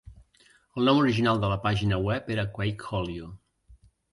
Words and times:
El 0.81 0.87
nom 0.89 1.01
original 1.01 1.43
de 1.45 1.51
la 1.53 1.59
pàgina 1.67 2.01
web 2.09 2.33
era 2.37 2.47
Quakeholio. 2.57 3.33